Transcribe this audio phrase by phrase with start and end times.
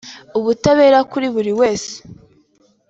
[0.37, 1.93] ubutabera kuri buri wese